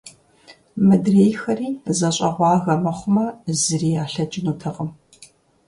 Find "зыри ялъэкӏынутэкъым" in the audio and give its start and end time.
3.59-4.89